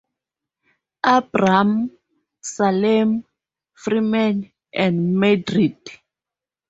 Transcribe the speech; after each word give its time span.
Abram, 1.15 1.91
Salem, 2.41 3.23
Freeman, 3.75 4.51
and 4.73 5.15
Madrid. 5.15 5.77